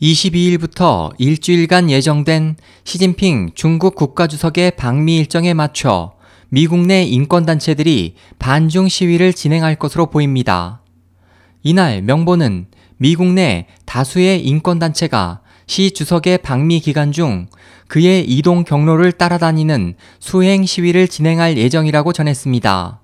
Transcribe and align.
22일부터 0.00 1.12
일주일간 1.16 1.90
예정된 1.90 2.56
시진핑 2.84 3.52
중국 3.54 3.94
국가주석의 3.94 4.72
방미 4.72 5.16
일정에 5.16 5.54
맞춰 5.54 6.12
미국 6.50 6.80
내 6.80 7.02
인권단체들이 7.02 8.14
반중 8.38 8.88
시위를 8.88 9.32
진행할 9.32 9.76
것으로 9.76 10.06
보입니다. 10.06 10.82
이날 11.62 12.02
명보는 12.02 12.66
미국 12.98 13.32
내 13.32 13.66
다수의 13.86 14.46
인권단체가 14.46 15.40
시 15.66 15.90
주석의 15.90 16.38
방미 16.38 16.80
기간 16.80 17.10
중 17.10 17.46
그의 17.88 18.24
이동 18.24 18.64
경로를 18.64 19.12
따라다니는 19.12 19.94
수행 20.20 20.66
시위를 20.66 21.08
진행할 21.08 21.56
예정이라고 21.56 22.12
전했습니다. 22.12 23.00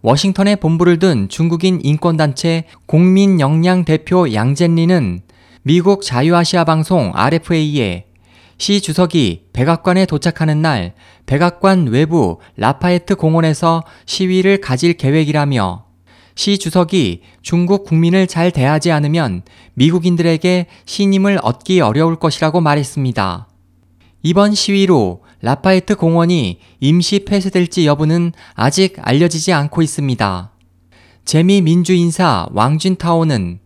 워싱턴에 0.00 0.56
본부를 0.56 0.98
둔 0.98 1.28
중국인 1.28 1.80
인권단체 1.82 2.64
공민역량 2.86 3.84
대표 3.84 4.32
양젠리는 4.32 5.22
미국 5.66 6.02
자유아시아 6.02 6.64
방송 6.64 7.10
RFA에 7.14 8.04
시 8.58 8.82
주석이 8.82 9.46
백악관에 9.54 10.04
도착하는 10.04 10.60
날 10.60 10.92
백악관 11.24 11.86
외부 11.86 12.38
라파에트 12.58 13.14
공원에서 13.14 13.82
시위를 14.04 14.60
가질 14.60 14.98
계획이라며 14.98 15.86
시 16.34 16.58
주석이 16.58 17.22
중국 17.40 17.86
국민을 17.86 18.26
잘 18.26 18.50
대하지 18.50 18.92
않으면 18.92 19.40
미국인들에게 19.72 20.66
신임을 20.84 21.38
얻기 21.42 21.80
어려울 21.80 22.16
것이라고 22.16 22.60
말했습니다. 22.60 23.48
이번 24.22 24.54
시위로 24.54 25.22
라파에트 25.40 25.96
공원이 25.96 26.58
임시 26.80 27.24
폐쇄될지 27.24 27.86
여부는 27.86 28.32
아직 28.52 28.96
알려지지 29.00 29.54
않고 29.54 29.80
있습니다. 29.80 30.50
재미 31.24 31.62
민주인사 31.62 32.48
왕진타오는 32.52 33.63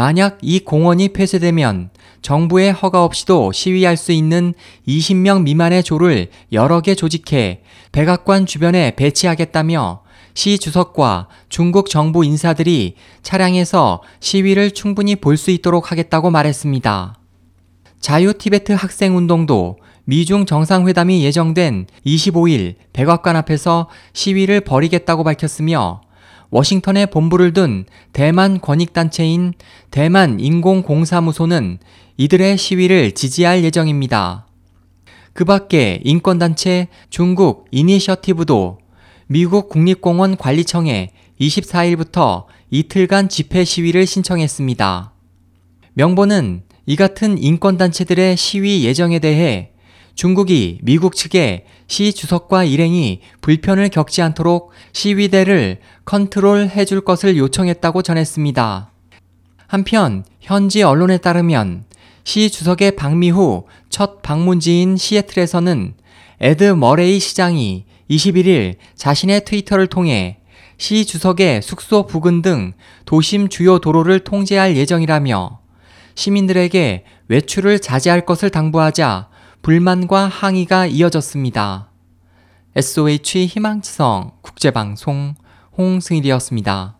만약 0.00 0.38
이 0.40 0.60
공원이 0.60 1.10
폐쇄되면 1.10 1.90
정부의 2.22 2.72
허가 2.72 3.04
없이도 3.04 3.52
시위할 3.52 3.98
수 3.98 4.12
있는 4.12 4.54
20명 4.88 5.42
미만의 5.42 5.82
조를 5.82 6.28
여러 6.52 6.80
개 6.80 6.94
조직해 6.94 7.60
백악관 7.92 8.46
주변에 8.46 8.96
배치하겠다며 8.96 10.00
시 10.32 10.58
주석과 10.58 11.28
중국 11.50 11.90
정부 11.90 12.24
인사들이 12.24 12.94
차량에서 13.20 14.00
시위를 14.20 14.70
충분히 14.70 15.16
볼 15.16 15.36
수 15.36 15.50
있도록 15.50 15.92
하겠다고 15.92 16.30
말했습니다. 16.30 17.18
자유 18.00 18.32
티베트 18.32 18.72
학생 18.72 19.18
운동도 19.18 19.76
미중 20.04 20.46
정상회담이 20.46 21.22
예정된 21.24 21.88
25일 22.06 22.76
백악관 22.94 23.36
앞에서 23.36 23.90
시위를 24.14 24.62
벌이겠다고 24.62 25.24
밝혔으며 25.24 26.00
워싱턴에 26.50 27.06
본부를 27.06 27.52
둔 27.52 27.84
대만 28.12 28.60
권익단체인 28.60 29.54
대만 29.90 30.40
인공공사무소는 30.40 31.78
이들의 32.16 32.58
시위를 32.58 33.12
지지할 33.12 33.64
예정입니다. 33.64 34.46
그 35.32 35.44
밖에 35.44 36.00
인권단체 36.04 36.88
중국 37.08 37.66
이니셔티브도 37.70 38.78
미국 39.26 39.68
국립공원 39.68 40.36
관리청에 40.36 41.12
24일부터 41.40 42.46
이틀간 42.70 43.28
집회 43.28 43.64
시위를 43.64 44.06
신청했습니다. 44.06 45.12
명보는 45.94 46.62
이 46.86 46.96
같은 46.96 47.38
인권단체들의 47.38 48.36
시위 48.36 48.84
예정에 48.84 49.20
대해 49.20 49.70
중국이 50.20 50.80
미국 50.82 51.16
측에 51.16 51.64
시 51.88 52.12
주석과 52.12 52.64
일행이 52.64 53.20
불편을 53.40 53.88
겪지 53.88 54.20
않도록 54.20 54.70
시위대를 54.92 55.78
컨트롤 56.04 56.68
해 56.68 56.84
줄 56.84 57.00
것을 57.00 57.38
요청했다고 57.38 58.02
전했습니다. 58.02 58.92
한편 59.66 60.24
현지 60.42 60.82
언론에 60.82 61.16
따르면 61.16 61.84
시 62.24 62.50
주석의 62.50 62.96
방미 62.96 63.30
후 63.30 63.64
첫 63.88 64.20
방문지인 64.20 64.98
시애틀에서는 64.98 65.94
에드 66.40 66.64
머레이 66.64 67.18
시장이 67.18 67.86
21일 68.10 68.74
자신의 68.96 69.46
트위터를 69.46 69.86
통해 69.86 70.40
시 70.76 71.06
주석의 71.06 71.62
숙소 71.62 72.06
부근 72.06 72.42
등 72.42 72.74
도심 73.06 73.48
주요 73.48 73.78
도로를 73.78 74.20
통제할 74.20 74.76
예정이라며 74.76 75.60
시민들에게 76.14 77.04
외출을 77.28 77.78
자제할 77.78 78.26
것을 78.26 78.50
당부하자 78.50 79.29
불만과 79.62 80.26
항의가 80.26 80.86
이어졌습니다. 80.86 81.90
SOH 82.74 83.46
희망지성 83.46 84.32
국제방송 84.40 85.34
홍승일이었습니다. 85.76 86.99